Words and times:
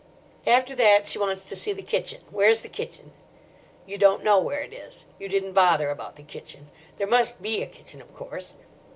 After 0.47 0.73
that 0.73 1.05
she 1.05 1.19
wants 1.19 1.45
to 1.45 1.55
see 1.55 1.73
the 1.73 1.83
kitchen—where's 1.83 2.61
the 2.61 2.69
kitchen? 2.69 3.11
You 3.85 3.99
don't 3.99 4.23
know 4.23 4.39
where 4.39 4.63
it 4.63 4.73
is. 4.73 5.05
You 5.19 5.29
didn't 5.29 5.53
bother 5.53 5.91
about 5.91 6.15
the 6.15 6.23
kitchen. 6.23 6.71
There 6.95 7.05
must 7.05 7.39
be 7.43 7.61
a 7.61 7.67
kitchen, 7.67 8.01
of 8.01 8.11
course. 8.11 8.55